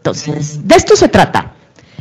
[0.00, 1.52] Entonces, de esto se trata.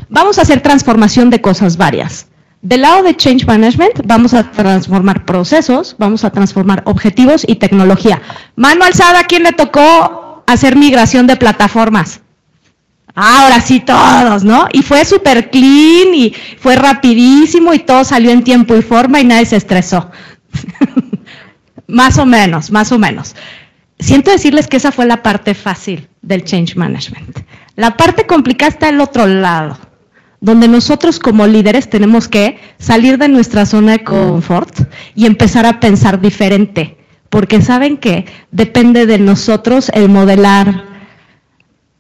[0.08, 2.28] Vamos a hacer transformación de cosas varias.
[2.62, 8.22] Del lado de Change Management vamos a transformar procesos, vamos a transformar objetivos y tecnología.
[8.56, 12.22] Mano alzada, ¿quién le tocó hacer migración de plataformas?
[13.16, 14.70] Ahora sí todos, ¿no?
[14.72, 19.26] Y fue súper clean y fue rapidísimo y todo salió en tiempo y forma y
[19.26, 20.10] nadie se estresó.
[21.88, 23.36] más o menos, más o menos.
[24.00, 27.40] Siento decirles que esa fue la parte fácil del change management.
[27.76, 29.78] La parte complicada está al otro lado
[30.42, 34.74] donde nosotros como líderes tenemos que salir de nuestra zona de confort
[35.16, 36.98] y empezar a pensar diferente,
[37.30, 40.86] porque saben que depende de nosotros el modelar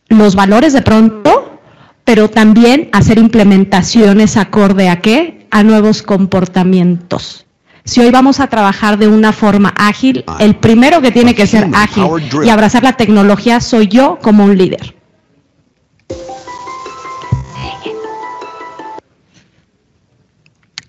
[0.07, 1.59] los valores de pronto,
[2.03, 5.47] pero también hacer implementaciones acorde a qué?
[5.51, 7.45] A nuevos comportamientos.
[7.89, 11.67] Si hoy vamos a trabajar de una forma ágil, el primero que tiene que ser
[11.73, 12.05] ágil
[12.45, 14.95] y abrazar la tecnología soy yo como un líder.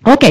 [0.03, 0.25] Ok,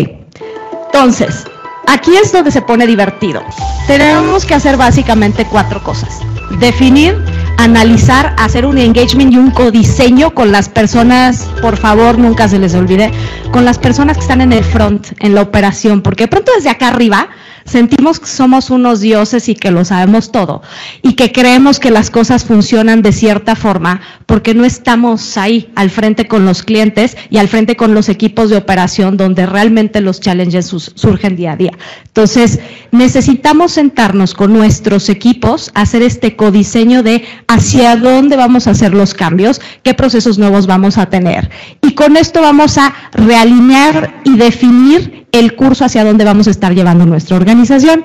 [0.86, 1.44] entonces,
[1.88, 3.42] aquí es donde se pone divertido.
[3.88, 6.20] Tenemos que hacer básicamente cuatro cosas.
[6.60, 7.16] Definir,
[7.64, 12.74] analizar, hacer un engagement y un codiseño con las personas, por favor, nunca se les
[12.74, 13.10] olvide,
[13.50, 16.88] con las personas que están en el front, en la operación, porque pronto desde acá
[16.88, 17.28] arriba
[17.64, 20.62] sentimos que somos unos dioses y que lo sabemos todo
[21.02, 25.90] y que creemos que las cosas funcionan de cierta forma porque no estamos ahí al
[25.90, 30.20] frente con los clientes y al frente con los equipos de operación donde realmente los
[30.20, 31.72] challenges surgen día a día.
[32.06, 32.60] Entonces,
[32.92, 39.14] necesitamos sentarnos con nuestros equipos, hacer este codiseño de hacia dónde vamos a hacer los
[39.14, 41.50] cambios, qué procesos nuevos vamos a tener.
[41.82, 46.74] Y con esto vamos a realinear y definir el curso hacia dónde vamos a estar
[46.74, 48.04] llevando nuestra organización.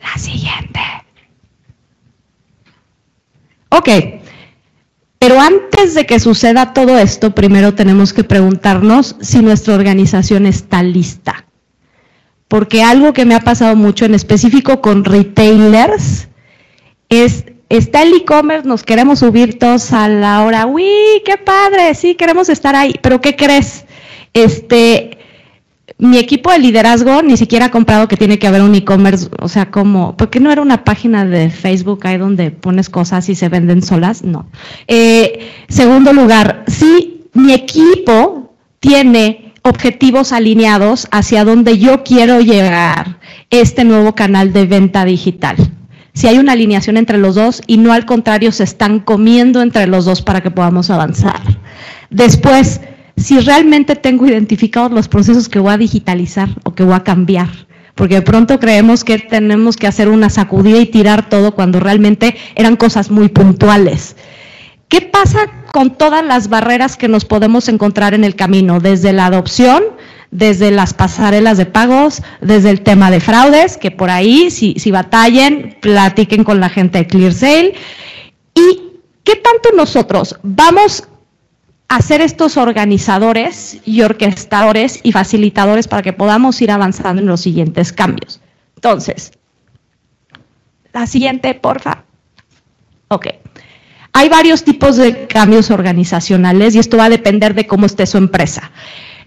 [0.00, 0.80] La siguiente.
[3.70, 3.88] Ok,
[5.24, 10.82] pero antes de que suceda todo esto, primero tenemos que preguntarnos si nuestra organización está
[10.82, 11.46] lista.
[12.46, 16.28] Porque algo que me ha pasado mucho en específico con retailers
[17.08, 20.84] es, está el e-commerce, nos queremos subir todos a la hora, uy,
[21.24, 23.86] qué padre, sí, queremos estar ahí, pero ¿qué crees?
[24.34, 25.03] Este,
[25.98, 29.48] mi equipo de liderazgo ni siquiera ha comprado que tiene que haber un e-commerce, o
[29.48, 33.34] sea, como, ¿por qué no era una página de Facebook ahí donde pones cosas y
[33.34, 34.24] se venden solas?
[34.24, 34.46] No.
[34.88, 43.18] Eh, segundo lugar, si mi equipo tiene objetivos alineados hacia donde yo quiero llegar
[43.50, 45.56] este nuevo canal de venta digital.
[46.12, 49.86] Si hay una alineación entre los dos y no al contrario se están comiendo entre
[49.86, 51.40] los dos para que podamos avanzar.
[52.10, 52.80] Después,
[53.16, 57.48] si realmente tengo identificados los procesos que voy a digitalizar o que voy a cambiar.
[57.94, 62.36] Porque de pronto creemos que tenemos que hacer una sacudida y tirar todo cuando realmente
[62.56, 64.16] eran cosas muy puntuales.
[64.88, 68.80] ¿Qué pasa con todas las barreras que nos podemos encontrar en el camino?
[68.80, 69.82] Desde la adopción,
[70.32, 74.90] desde las pasarelas de pagos, desde el tema de fraudes, que por ahí, si, si
[74.90, 77.74] batallen, platiquen con la gente de ClearSale.
[78.54, 81.04] ¿Y qué tanto nosotros vamos
[81.88, 87.92] hacer estos organizadores y orquestadores y facilitadores para que podamos ir avanzando en los siguientes
[87.92, 88.40] cambios.
[88.76, 89.32] Entonces,
[90.92, 92.04] la siguiente, porfa.
[93.08, 93.26] Ok.
[94.12, 98.16] Hay varios tipos de cambios organizacionales y esto va a depender de cómo esté su
[98.16, 98.70] empresa.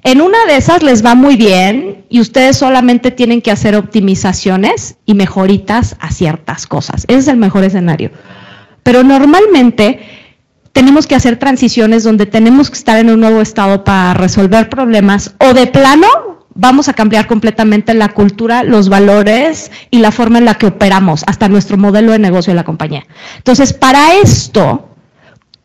[0.03, 4.95] En una de esas les va muy bien y ustedes solamente tienen que hacer optimizaciones
[5.05, 7.03] y mejoritas a ciertas cosas.
[7.09, 8.11] Ese es el mejor escenario.
[8.83, 9.99] Pero normalmente
[10.77, 15.33] tenemos que hacer transiciones donde tenemos que estar en un nuevo estado para resolver problemas
[15.39, 16.07] o de plano
[16.53, 21.23] vamos a cambiar completamente la cultura, los valores y la forma en la que operamos,
[21.25, 23.07] hasta nuestro modelo de negocio de la compañía.
[23.37, 24.87] Entonces, para esto,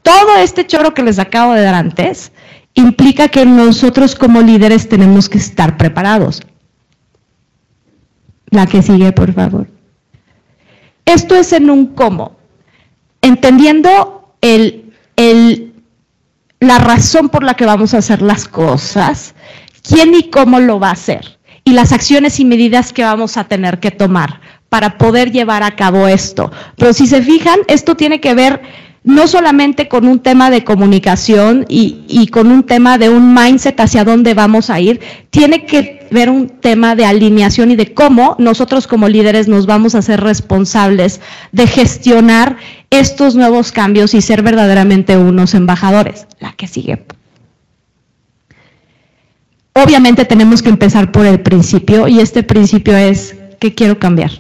[0.01, 2.33] todo este choro que les acabo de dar antes
[2.73, 6.41] implica que nosotros como líderes tenemos que estar preparados.
[8.49, 9.67] La que sigue, por favor.
[11.05, 12.37] Esto es en un cómo.
[13.21, 14.82] Entendiendo el
[15.17, 19.35] la razón por la que vamos a hacer las cosas,
[19.83, 23.45] quién y cómo lo va a hacer y las acciones y medidas que vamos a
[23.45, 26.51] tener que tomar para poder llevar a cabo esto.
[26.77, 28.63] Pero si se fijan, esto tiene que ver
[29.05, 33.79] no solamente con un tema de comunicación y, y, con un tema de un mindset
[33.81, 35.01] hacia dónde vamos a ir,
[35.31, 39.97] tiene que ver un tema de alineación y de cómo nosotros como líderes nos vamos
[39.97, 41.21] a ser responsables
[41.51, 42.57] de gestionar
[42.93, 46.27] estos nuevos cambios y ser verdaderamente unos embajadores.
[46.39, 47.05] La que sigue.
[49.75, 54.31] Obviamente tenemos que empezar por el principio y este principio es, ¿qué quiero cambiar?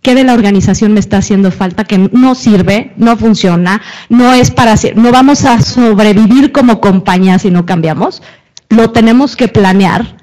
[0.00, 4.50] ¿Qué de la organización me está haciendo falta que no sirve, no funciona, no es
[4.50, 8.22] para no vamos a sobrevivir como compañía si no cambiamos?
[8.68, 10.16] Lo tenemos que planear.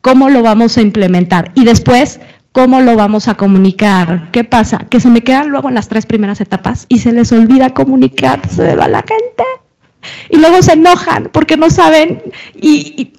[0.00, 1.50] ¿Cómo lo vamos a implementar?
[1.54, 2.20] Y después,
[2.54, 4.30] ¿cómo lo vamos a comunicar?
[4.30, 4.86] ¿Qué pasa?
[4.88, 8.70] Que se me quedan luego en las tres primeras etapas y se les olvida comunicarse
[8.70, 9.44] a la gente.
[10.30, 12.22] Y luego se enojan porque no saben
[12.54, 13.12] y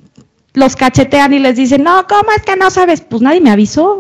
[0.54, 3.02] los cachetean y les dicen, no, ¿cómo es que no sabes?
[3.02, 4.00] Pues nadie me avisó.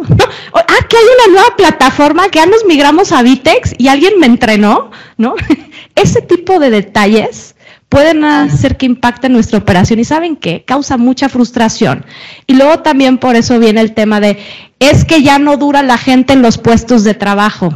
[0.53, 4.27] ah, que hay una nueva plataforma, que ya nos migramos a Vitex y alguien me
[4.27, 5.35] entrenó, ¿no?
[5.95, 7.54] Ese tipo de detalles
[7.89, 12.05] pueden hacer que impacten nuestra operación y saben qué, causa mucha frustración.
[12.47, 14.37] Y luego también por eso viene el tema de,
[14.79, 17.73] es que ya no dura la gente en los puestos de trabajo.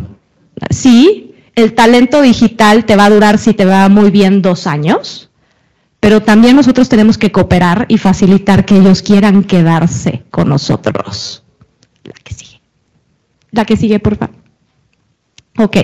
[0.70, 5.30] Sí, el talento digital te va a durar si te va muy bien dos años,
[6.00, 11.44] pero también nosotros tenemos que cooperar y facilitar que ellos quieran quedarse con nosotros.
[12.04, 12.62] La que sigue.
[13.52, 14.36] La que sigue, por favor.
[15.58, 15.78] Ok.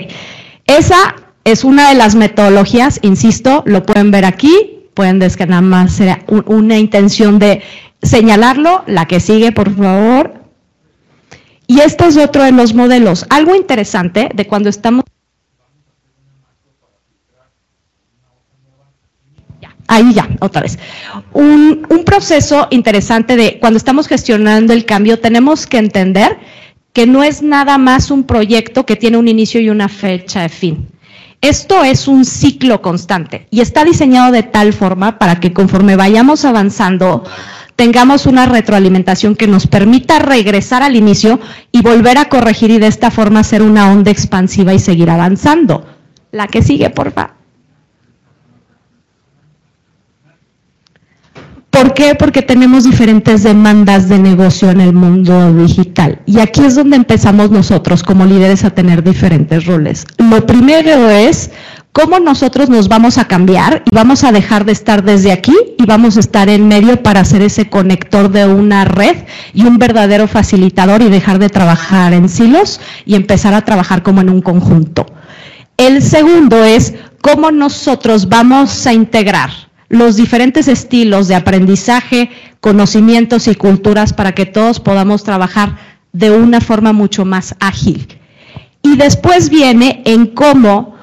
[0.66, 5.62] Esa es una de las metodologías, insisto, lo pueden ver aquí, pueden ver que nada
[5.62, 7.62] más sea una intención de
[8.02, 8.84] señalarlo.
[8.88, 10.34] La que sigue, por favor.
[11.68, 13.26] Y este es otro de los modelos.
[13.30, 15.06] Algo interesante de cuando estamos
[19.88, 20.80] Ahí ya, otra vez.
[21.32, 26.40] Un, proceso interesante de cuando estamos gestionando el cambio, tenemos que entender
[26.92, 30.50] que no es nada más un proyecto que tiene un inicio y una fecha de
[30.50, 30.88] fin.
[31.46, 36.44] Esto es un ciclo constante y está diseñado de tal forma para que conforme vayamos
[36.44, 37.24] avanzando,
[37.76, 41.40] tengamos una retroalimentación que nos permita regresar al inicio
[41.72, 45.86] y volver a corregir y de esta forma hacer una onda expansiva y seguir avanzando.
[46.32, 47.36] La que sigue, por favor.
[51.76, 52.16] ¿Por qué?
[52.16, 56.22] Porque tenemos diferentes demandas de negocio en el mundo digital.
[56.26, 60.06] Y aquí es donde empezamos nosotros como líderes a tener diferentes roles.
[60.18, 61.52] Lo primero es
[61.92, 65.86] cómo nosotros nos vamos a cambiar y vamos a dejar de estar desde aquí y
[65.86, 70.30] vamos a estar en medio para hacer ese conector de una red y un verdadero
[70.30, 75.08] facilitador y dejar de trabajar en silos y empezar a trabajar como en un conjunto.
[75.76, 79.50] El segundo es cómo nosotros vamos a integrar
[79.90, 82.30] los diferentes estilos de aprendizaje,
[82.60, 85.78] conocimientos y culturas para que todos podamos trabajar
[86.14, 88.08] de una forma mucho más ágil.
[88.82, 90.95] Y después viene en cómo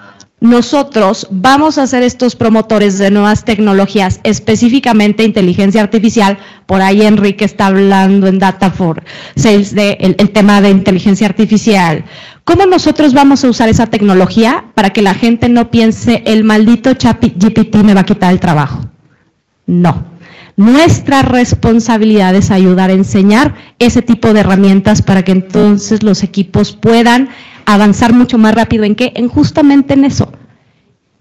[0.43, 6.37] nosotros vamos a ser estos promotores de nuevas tecnologías, específicamente inteligencia artificial.
[6.67, 9.05] Por ahí Enrique está hablando en Data for
[9.37, 12.05] Sales del de el tema de inteligencia artificial.
[12.43, 16.91] ¿Cómo nosotros vamos a usar esa tecnología para que la gente no piense el maldito
[16.95, 18.81] GPT me va a quitar el trabajo?
[19.67, 20.07] No.
[20.57, 26.73] Nuestra responsabilidad es ayudar a enseñar ese tipo de herramientas para que entonces los equipos
[26.73, 27.29] puedan
[27.65, 28.85] avanzar mucho más rápido.
[28.85, 29.13] ¿En qué?
[29.15, 30.32] En justamente en eso.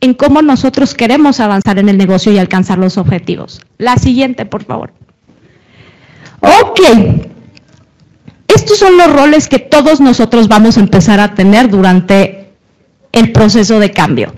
[0.02, 3.62] En cómo nosotros queremos avanzar en el negocio y alcanzar los objetivos.
[3.78, 4.94] La siguiente, por favor.
[6.42, 6.80] Ok.
[8.48, 12.52] Estos son los roles que todos nosotros vamos a empezar a tener durante
[13.12, 14.34] el proceso de cambio.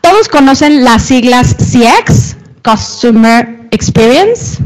[0.00, 4.62] Todos conocen las siglas CX, Customer Experience.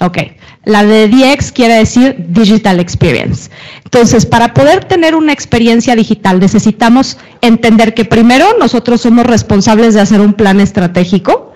[0.00, 0.18] Ok,
[0.66, 3.50] la de DX quiere decir Digital Experience.
[3.84, 10.00] Entonces, para poder tener una experiencia digital necesitamos entender que primero nosotros somos responsables de
[10.00, 11.54] hacer un plan estratégico,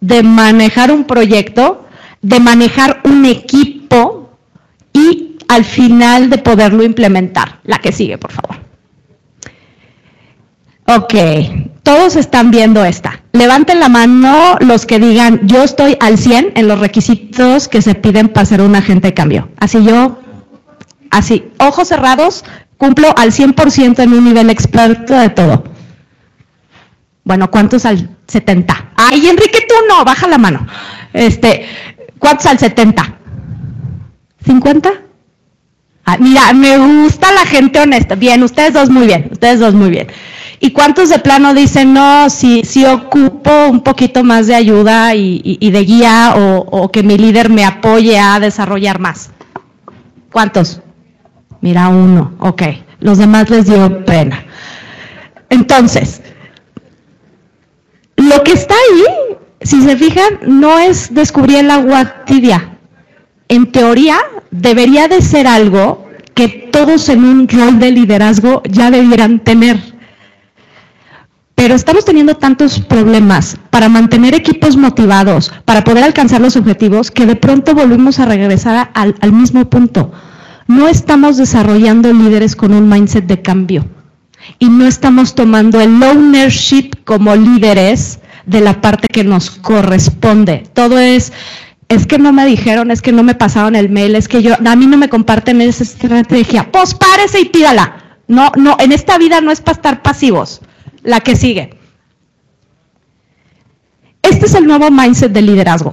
[0.00, 1.84] de manejar un proyecto,
[2.22, 4.30] de manejar un equipo
[4.94, 7.60] y al final de poderlo implementar.
[7.64, 8.61] La que sigue, por favor.
[10.86, 11.14] Ok,
[11.84, 13.22] todos están viendo esta.
[13.32, 17.94] Levanten la mano los que digan, yo estoy al 100 en los requisitos que se
[17.94, 19.48] piden para ser un agente de cambio.
[19.58, 20.18] Así yo,
[21.10, 22.44] así, ojos cerrados,
[22.76, 25.64] cumplo al 100% en un nivel experto de todo.
[27.24, 28.92] Bueno, ¿cuántos al 70?
[28.96, 30.66] Ay, Enrique, tú no, baja la mano.
[31.12, 31.64] Este,
[32.18, 33.18] ¿cuántos al 70?
[34.44, 35.00] ¿50?
[36.04, 38.16] Ah, mira, me gusta la gente honesta.
[38.16, 40.08] Bien, ustedes dos muy bien, ustedes dos muy bien.
[40.64, 45.58] ¿Y cuántos de plano dicen, no, si, si ocupo un poquito más de ayuda y,
[45.58, 49.30] de guía o, o, que mi líder me apoye a desarrollar más?
[50.30, 50.80] ¿Cuántos?
[51.60, 52.62] Mira, uno, ok.
[53.00, 54.44] Los demás les dio pena.
[55.50, 56.22] Entonces,
[58.14, 62.78] lo que está ahí, si se fijan, no es descubrir el agua tibia.
[63.48, 64.20] En teoría,
[64.52, 69.91] debería de ser algo que todos en un rol de liderazgo ya debieran tener
[71.54, 77.26] pero estamos teniendo tantos problemas para mantener equipos motivados, para poder alcanzar los objetivos, que
[77.26, 80.12] de pronto volvemos a regresar al, mismo punto.
[80.66, 83.84] no estamos desarrollando líderes con un mindset de cambio
[84.58, 90.64] y no estamos tomando el ownership como líderes de la parte que nos corresponde.
[90.72, 91.32] Todo es,
[91.88, 94.54] es que no me dijeron, es que no me pasaron el mail, es que yo,
[94.54, 96.70] a mí no me comparten esa estrategia.
[96.70, 98.18] Pues párese y pídala.
[98.28, 100.62] No, no, en esta vida no es para estar pasivos.
[101.02, 101.78] La que sigue.
[104.22, 105.92] Este es el nuevo mindset de liderazgo.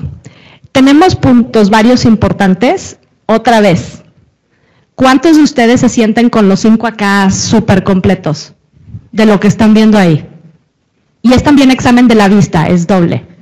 [0.72, 3.00] Tenemos puntos varios importantes.
[3.26, 4.04] Otra vez,
[4.96, 8.54] ¿cuántos de ustedes se sienten con los cinco acá súper completos
[9.12, 10.28] de lo que están viendo ahí?
[11.22, 13.26] Y es también examen de la vista, es doble.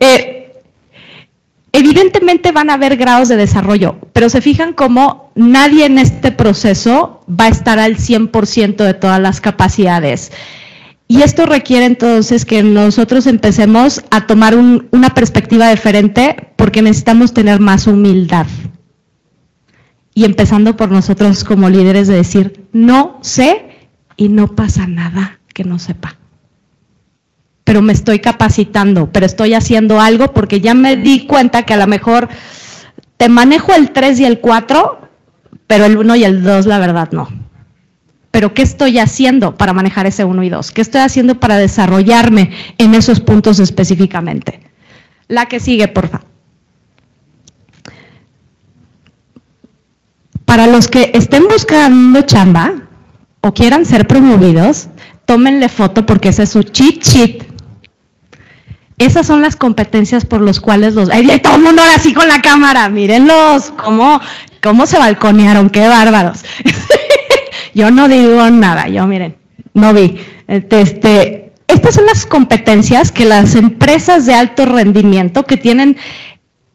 [0.00, 0.43] Eh,
[1.74, 7.20] evidentemente van a haber grados de desarrollo, pero se fijan cómo nadie en este proceso
[7.28, 10.30] va a estar al 100% de todas las capacidades.
[11.08, 17.58] Y esto requiere entonces que nosotros empecemos a tomar una perspectiva diferente porque necesitamos tener
[17.58, 18.46] más humildad.
[20.14, 25.64] Y empezando por nosotros como líderes de decir, no sé y no pasa nada que
[25.64, 26.18] no sepa.
[27.64, 31.78] Pero me estoy capacitando, pero estoy haciendo algo porque ya me di cuenta que a
[31.78, 32.28] lo mejor
[33.16, 35.08] te manejo el 3 y el 4,
[35.66, 37.44] pero el 1 y el 2 la verdad no
[38.34, 40.72] pero ¿qué estoy haciendo para manejar ese 1 y 2?
[40.72, 44.60] ¿Qué estoy haciendo para desarrollarme en esos puntos específicamente?
[45.28, 46.26] La que sigue, por favor.
[50.44, 52.88] Para los que estén buscando chamba
[53.40, 54.88] o quieran ser promovidos,
[55.26, 57.44] tómenle foto porque ese es su cheat sheet.
[58.98, 61.10] Esas son las competencias por las cuales los...
[61.10, 62.88] ¡Ay, todo el mundo ahora así con la cámara!
[62.88, 64.20] Mírenlos, cómo,
[64.62, 66.44] cómo se balconearon, qué bárbaros.
[67.74, 69.36] Yo no digo nada, yo miren,
[69.74, 70.16] no vi.
[70.46, 75.96] Este, este, estas son las competencias que las empresas de alto rendimiento que tienen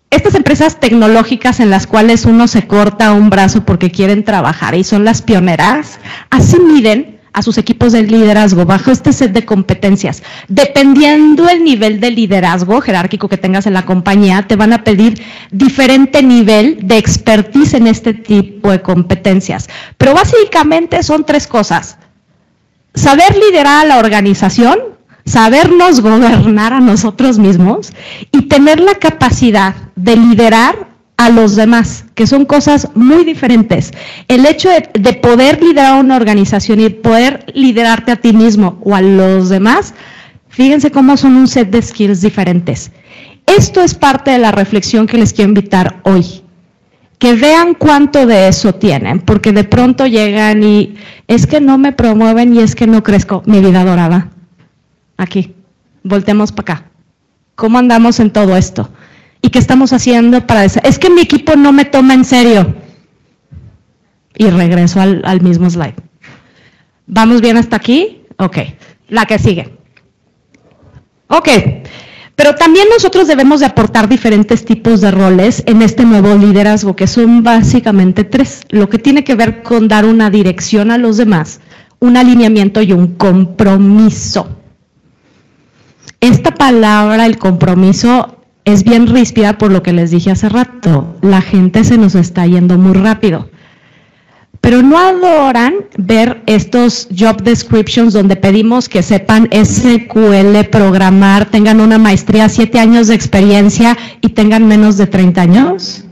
[0.09, 4.83] estas empresas tecnológicas en las cuales uno se corta un brazo porque quieren trabajar y
[4.83, 5.99] son las pioneras,
[6.31, 10.21] así miden a sus equipos de liderazgo bajo este set de competencias.
[10.47, 15.21] Dependiendo el nivel de liderazgo jerárquico que tengas en la compañía, te van a pedir
[15.51, 19.69] diferente nivel de expertise en este tipo de competencias.
[19.97, 21.97] Pero básicamente son tres cosas.
[22.93, 24.79] Saber liderar a la organización,
[25.25, 27.93] sabernos gobernar a nosotros mismos
[28.31, 30.88] y tener la capacidad de liderar
[31.19, 33.91] a los demás, que son cosas muy diferentes.
[34.29, 39.01] El hecho de, poder liderar una organización y poder liderarte a ti mismo o a
[39.01, 39.93] los demás,
[40.47, 42.91] fíjense cómo son un set de skills diferentes.
[43.45, 46.41] Esto es parte de la reflexión que les quiero invitar hoy.
[47.17, 50.95] Que vean cuánto de eso tienen, porque de pronto llegan y
[51.27, 53.43] es que no me promueven y es que no crezco.
[53.45, 54.29] Mi vida dorada.
[55.17, 55.53] Aquí,
[56.01, 56.91] voltemos para acá.
[57.55, 58.89] ¿Cómo andamos en todo esto?
[59.41, 60.79] ¿Y qué estamos haciendo para eso?
[60.83, 62.75] Es que mi equipo no me toma en serio.
[64.35, 65.95] Y regreso al, al mismo slide.
[67.07, 68.21] ¿Vamos bien hasta aquí?
[68.37, 68.57] Ok.
[69.07, 69.77] La que sigue.
[71.27, 71.49] Ok.
[72.39, 77.05] Pero también nosotros debemos de aportar diferentes tipos de roles en este nuevo liderazgo, que
[77.05, 78.61] son básicamente tres.
[78.69, 81.59] Lo que tiene que ver con dar una dirección a los demás,
[81.99, 84.55] un alineamiento y un compromiso.
[86.21, 88.38] Esta palabra, el compromiso,
[88.71, 91.15] es bien ríspida por lo que les dije hace rato.
[91.21, 93.49] La gente se nos está yendo muy rápido.
[94.61, 101.97] Pero no adoran ver estos job descriptions donde pedimos que sepan SQL, programar, tengan una
[101.97, 106.03] maestría, siete años de experiencia y tengan menos de 30 años.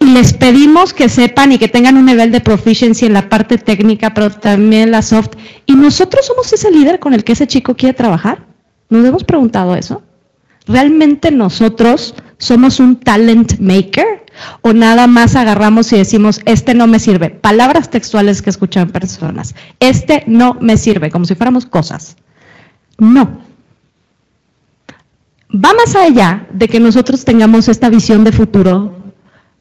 [0.00, 3.58] Y les pedimos que sepan y que tengan un nivel de proficiency en la parte
[3.58, 5.30] técnica, pero también la soft.
[5.66, 8.46] ¿Y nosotros somos ese líder con el que ese chico quiere trabajar?
[8.88, 10.02] ¿Nos hemos preguntado eso?
[10.68, 14.26] ¿Realmente nosotros somos un talent maker?
[14.60, 17.30] ¿O nada más agarramos y decimos, este no me sirve?
[17.30, 19.56] Palabras textuales que escuchan personas.
[19.80, 22.16] Este no me sirve, como si fuéramos cosas.
[22.98, 23.40] No.
[25.52, 28.94] Va más allá de que nosotros tengamos esta visión de futuro,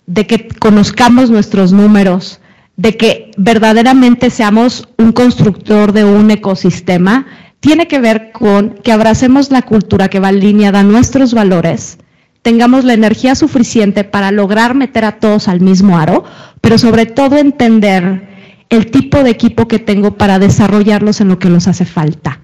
[0.05, 2.39] de que conozcamos nuestros números,
[2.75, 7.25] de que verdaderamente seamos un constructor de un ecosistema
[7.59, 11.97] tiene que ver con que abracemos la cultura que va alineada a nuestros valores,
[12.41, 16.23] tengamos la energía suficiente para lograr meter a todos al mismo aro,
[16.61, 18.27] pero sobre todo entender
[18.69, 22.41] el tipo de equipo que tengo para desarrollarlos en lo que nos hace falta.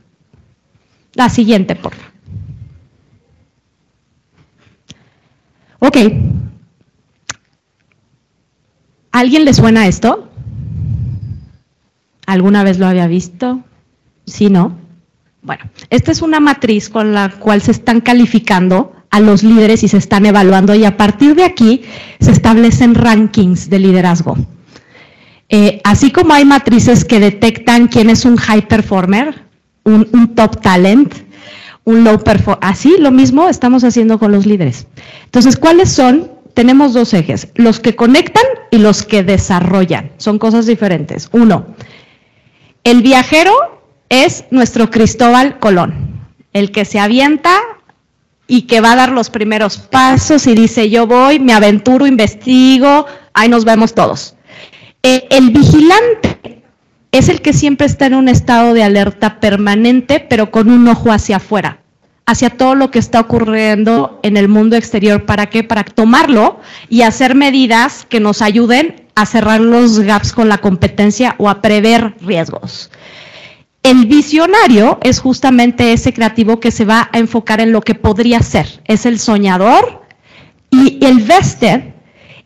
[1.14, 2.14] La siguiente, por favor.
[5.80, 5.98] Ok.
[9.12, 10.30] ¿Alguien le suena esto?
[12.26, 13.64] ¿Alguna vez lo había visto?
[14.26, 14.83] ¿Sí, no?
[15.44, 19.90] Bueno, esta es una matriz con la cual se están calificando a los líderes y
[19.90, 21.84] se están evaluando y a partir de aquí
[22.22, 24.38] se establecen rankings de liderazgo.
[25.50, 29.44] Eh, así como hay matrices que detectan quién es un high performer,
[29.84, 31.14] un, un top talent,
[31.84, 34.88] un low performer, así lo mismo estamos haciendo con los líderes.
[35.26, 36.32] Entonces, ¿cuáles son?
[36.54, 40.12] Tenemos dos ejes, los que conectan y los que desarrollan.
[40.18, 41.28] Son cosas diferentes.
[41.34, 41.66] Uno,
[42.86, 43.73] el viajero
[44.14, 47.58] es nuestro Cristóbal Colón, el que se avienta
[48.46, 53.08] y que va a dar los primeros pasos y dice, yo voy, me aventuro, investigo,
[53.34, 54.36] ahí nos vemos todos.
[55.02, 56.62] Eh, el vigilante
[57.12, 61.12] es el que siempre está en un estado de alerta permanente, pero con un ojo
[61.12, 61.80] hacia afuera,
[62.28, 65.26] hacia todo lo que está ocurriendo en el mundo exterior.
[65.26, 65.64] ¿Para qué?
[65.64, 71.34] Para tomarlo y hacer medidas que nos ayuden a cerrar los gaps con la competencia
[71.40, 72.92] o a prever riesgos.
[73.84, 78.42] El visionario es justamente ese creativo que se va a enfocar en lo que podría
[78.42, 78.82] ser.
[78.86, 80.06] Es el soñador
[80.72, 81.94] y el vested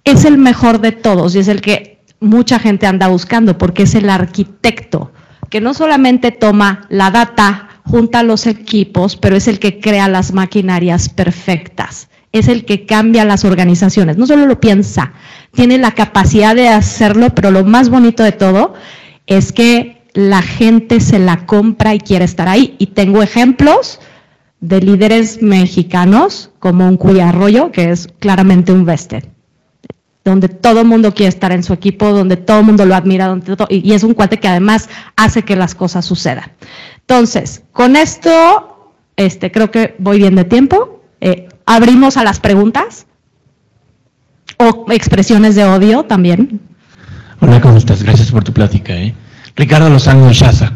[0.04, 3.94] es el mejor de todos y es el que mucha gente anda buscando porque es
[3.94, 5.12] el arquitecto
[5.52, 10.34] que no solamente toma la data, junta los equipos, pero es el que crea las
[10.34, 12.10] maquinarias perfectas.
[12.32, 14.18] Es el que cambia las organizaciones.
[14.18, 15.14] No solo lo piensa,
[15.54, 18.74] tiene la capacidad de hacerlo, pero lo más bonito de todo
[19.28, 22.76] es que la gente se la compra y quiere estar ahí.
[22.80, 24.00] Y tengo ejemplos
[24.60, 29.26] de líderes mexicanos como un Cuya Arroyo, que es claramente un vested,
[30.26, 33.28] donde todo el mundo quiere estar en su equipo, donde todo el mundo lo admira,
[33.28, 36.52] donde y es un cuate que además hace que las cosas sucedan.
[37.02, 41.02] Entonces, con esto, este, creo que voy bien de tiempo.
[41.22, 43.06] Eh, abrimos a las preguntas
[44.58, 46.60] o expresiones de odio también.
[47.40, 48.04] Hola, ¿cómo estás?
[48.04, 48.96] Gracias por tu plática.
[48.96, 49.14] ¿eh?
[49.58, 50.72] Ricardo Lozano Shaza,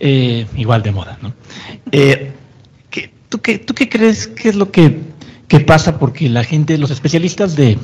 [0.00, 1.32] eh, igual de moda, ¿no?
[1.92, 2.32] Eh,
[3.28, 5.00] ¿tú, qué, ¿Tú qué crees que es lo que,
[5.64, 5.98] pasa?
[5.98, 7.78] Porque la gente, los especialistas de,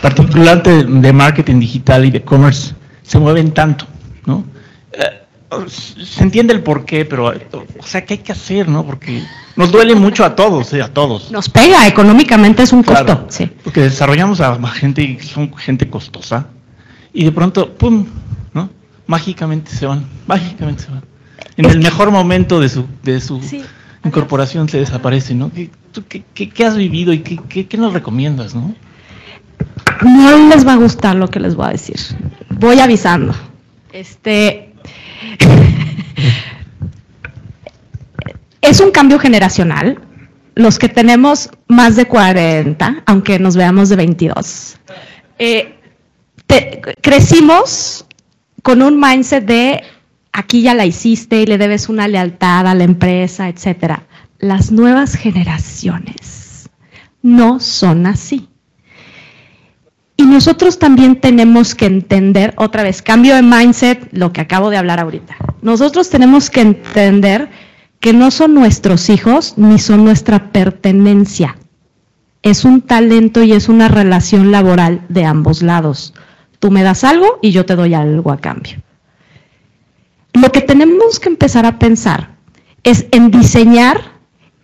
[0.00, 3.86] particularmente de marketing digital y de commerce, se mueven tanto,
[4.24, 4.44] ¿no?
[4.92, 8.86] Eh, se entiende el por qué, pero, o sea, ¿qué hay que hacer, no?
[8.86, 9.22] Porque
[9.56, 11.30] nos duele mucho a todos, a todos.
[11.30, 13.50] Nos pega, económicamente es un costo, sí.
[13.62, 16.46] Porque desarrollamos a gente y son gente costosa,
[17.12, 18.06] y de pronto, ¡pum!,
[19.10, 21.02] mágicamente se van, mágicamente se van.
[21.56, 23.40] En el mejor momento de su, de su
[24.04, 25.50] incorporación se desaparece, ¿no?
[25.52, 28.72] ¿Qué, qué, has vivido y qué, qué, nos recomiendas, no?
[30.02, 31.96] No les va a gustar lo que les voy a decir.
[32.50, 33.34] Voy avisando.
[33.92, 34.72] Este
[38.60, 40.00] es un cambio generacional.
[40.54, 44.76] Los que tenemos más de 40, aunque nos veamos de 22,
[45.38, 45.74] eh,
[47.00, 48.04] crecimos
[48.62, 49.82] con un mindset de
[50.32, 54.06] aquí ya la hiciste y le debes una lealtad a la empresa, etcétera.
[54.38, 56.70] Las nuevas generaciones
[57.22, 58.48] no son así.
[60.16, 64.76] Y nosotros también tenemos que entender, otra vez, cambio de mindset, lo que acabo de
[64.76, 65.34] hablar ahorita.
[65.62, 67.48] Nosotros tenemos que entender
[68.00, 71.56] que no son nuestros hijos ni son nuestra pertenencia.
[72.42, 76.14] Es un talento y es una relación laboral de ambos lados.
[76.60, 78.80] Tú me das algo y yo te doy algo a cambio.
[80.34, 82.36] Lo que tenemos que empezar a pensar
[82.84, 84.00] es en diseñar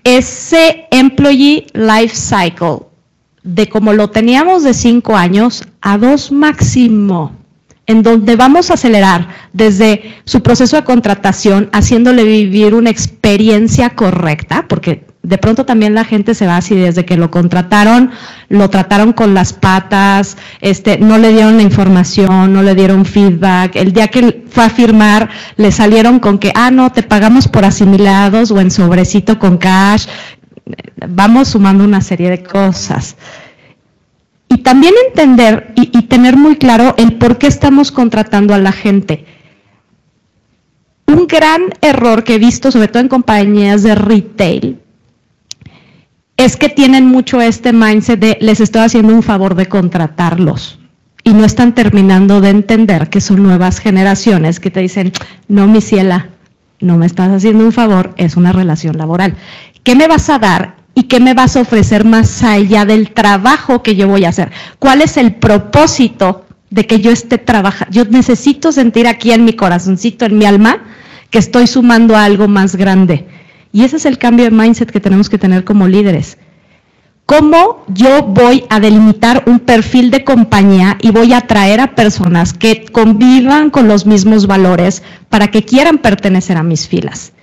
[0.05, 2.87] ese employee life cycle
[3.43, 7.33] de como lo teníamos de cinco años a dos máximo,
[7.87, 14.67] en donde vamos a acelerar desde su proceso de contratación, haciéndole vivir una experiencia correcta,
[14.69, 18.12] porque de pronto también la gente se va así desde que lo contrataron,
[18.49, 23.75] lo trataron con las patas, este, no le dieron la información, no le dieron feedback.
[23.75, 27.65] El día que fue a firmar, le salieron con que, ah, no, te pagamos por
[27.65, 30.07] asimilados o en sobrecito con cash.
[31.09, 33.17] Vamos sumando una serie de cosas.
[34.49, 38.71] Y también entender y, y tener muy claro el por qué estamos contratando a la
[38.71, 39.27] gente.
[41.09, 44.86] Un gran error que he visto, sobre todo en compañías de retail,
[46.37, 50.79] es que tienen mucho este mindset de les estoy haciendo un favor de contratarlos
[51.25, 55.12] y no están terminando de entender que son nuevas generaciones que te dicen,
[55.49, 56.29] no, mi ciela,
[56.81, 59.35] no me estás haciendo un favor, es una relación laboral.
[59.83, 63.83] ¿Qué me vas a dar y qué me vas a ofrecer más allá del trabajo
[63.83, 64.53] que yo voy a hacer?
[64.79, 67.92] ¿Cuál es el propósito de que yo esté trabajando?
[67.92, 70.85] Yo necesito sentir aquí en mi corazoncito, en mi alma,
[71.31, 73.27] que estoy sumando algo más grande.
[73.77, 76.39] Y ese es el cambio de mindset que tenemos que tener como líderes.
[77.27, 82.55] ¿Cómo yo voy a delimitar un perfil de compañía y voy a atraer a personas
[82.55, 87.35] que convivan con los mismos valores para que quieran pertenecer a mis filas?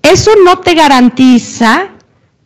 [0.00, 1.88] Eso no te garantiza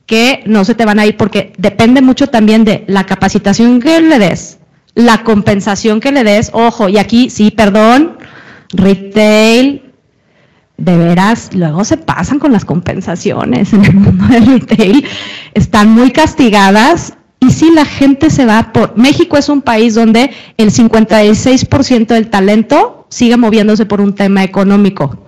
[0.07, 4.00] que no se te van a ir porque depende mucho también de la capacitación que
[4.00, 4.59] le des,
[4.96, 8.18] la compensación que le des, ojo, y aquí sí, perdón,
[8.72, 9.84] retail,
[10.76, 15.06] de veras, luego se pasan con las compensaciones en el mundo del retail,
[15.54, 18.96] están muy castigadas y si la gente se va por...
[18.96, 25.18] México es un país donde el 56% del talento sigue moviéndose por un tema económico.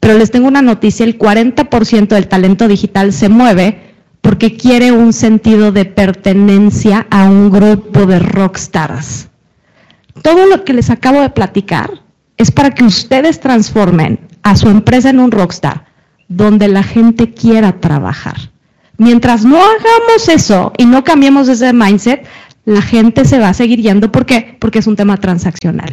[0.00, 5.12] Pero les tengo una noticia, el 40% del talento digital se mueve porque quiere un
[5.12, 9.28] sentido de pertenencia a un grupo de rockstars.
[10.22, 11.90] Todo lo que les acabo de platicar
[12.38, 15.86] es para que ustedes transformen a su empresa en un rockstar,
[16.28, 18.36] donde la gente quiera trabajar.
[18.98, 22.26] Mientras no hagamos eso y no cambiemos ese mindset,
[22.66, 24.12] la gente se va a seguir yendo.
[24.12, 24.56] ¿Por qué?
[24.60, 25.92] Porque es un tema transaccional.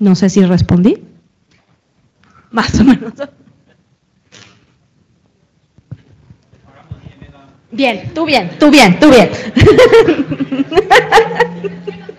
[0.00, 0.98] No sé si respondí.
[2.50, 3.12] Más o menos.
[7.70, 9.30] Bien, tú bien, tú bien, tú bien.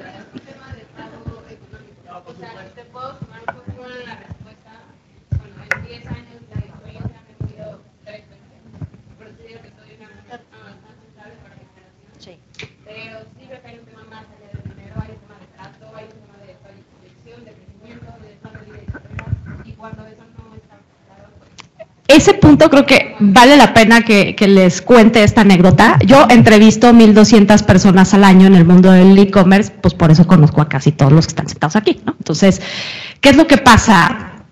[22.17, 25.97] ese punto creo que vale la pena que, les cuente esta anécdota.
[26.05, 30.61] Yo entrevisto 1.200 personas al año en el mundo del e-commerce, pues por eso conozco
[30.61, 32.15] a casi todos los que están sentados aquí, ¿no?
[32.17, 32.61] Entonces,
[33.21, 34.43] ¿qué es lo que pasa?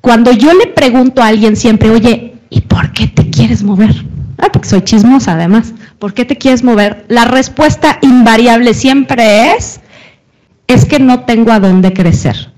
[0.00, 3.94] Cuando yo le pregunto a alguien siempre, oye, ¿y por qué te quieres mover?
[4.52, 5.72] Porque soy chismosa además.
[5.98, 7.04] ¿Por qué te quieres mover?
[7.08, 9.80] La respuesta invariable siempre es,
[10.66, 12.52] es que no tengo a dónde crecer.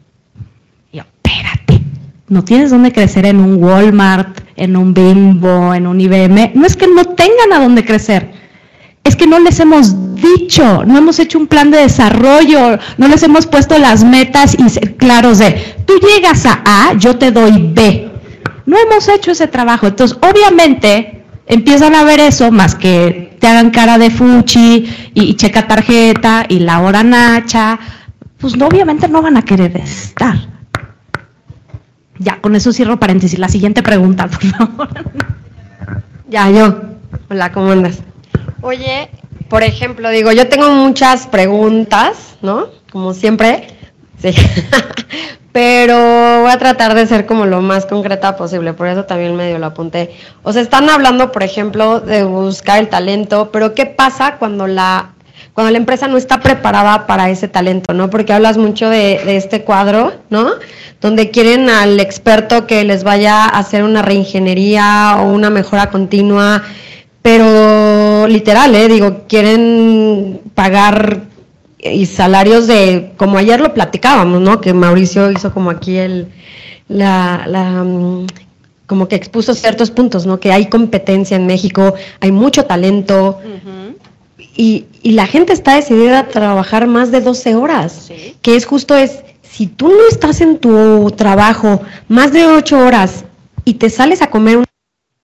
[0.93, 1.83] yo, espérate
[2.29, 6.53] no tienes dónde crecer en un Walmart, en un Bimbo, en un IBM.
[6.55, 8.31] No es que no tengan a dónde crecer,
[9.03, 13.23] es que no les hemos dicho, no hemos hecho un plan de desarrollo, no les
[13.23, 14.65] hemos puesto las metas y
[14.97, 18.11] claros de, tú llegas a A, yo te doy B.
[18.67, 19.87] No hemos hecho ese trabajo.
[19.87, 21.18] Entonces, obviamente,
[21.49, 26.61] empiezan a ver eso, más que te hagan cara de fuchi y, checa tarjeta y
[26.61, 27.79] la hora nacha,
[28.39, 30.37] pues obviamente no van a querer estar.
[32.19, 33.39] Ya, con eso cierro paréntesis.
[33.39, 34.89] La siguiente pregunta, por favor.
[36.31, 36.83] Ya, yo.
[37.31, 38.03] Hola, ¿cómo andas?
[38.61, 39.09] Oye,
[39.49, 42.67] por ejemplo, digo, yo tengo muchas preguntas, ¿no?
[42.93, 43.69] Como siempre.
[44.21, 44.35] Sí.
[45.59, 49.59] Pero voy a tratar de ser como lo más concreta posible, por eso también medio
[49.59, 50.15] lo apunté.
[50.45, 55.15] O sea, están hablando, por ejemplo, de buscar el talento, pero ¿qué pasa cuando la
[55.55, 58.09] cuando la empresa no está preparada para ese talento, ¿no?
[58.09, 60.53] Porque hablas mucho de, de este cuadro, ¿no?
[61.01, 66.63] donde quieren al experto que les vaya a hacer una reingeniería o una mejora continua,
[67.21, 68.87] pero literal, ¿eh?
[68.87, 71.23] digo, quieren pagar
[71.79, 74.61] y salarios de, como ayer lo platicábamos, ¿no?
[74.61, 76.29] Que Mauricio hizo como aquí el,
[76.89, 78.27] la, la mm,
[78.87, 80.41] como que expuso ciertos puntos, ¿no?
[80.41, 83.39] Que hay competencia en México, hay mucho talento.
[84.57, 88.11] y, y, la gente está decidida a trabajar más de 12 horas,
[88.43, 93.25] que es justo es si tú no estás en tu trabajo más de ocho horas
[93.65, 94.68] y te sales a comer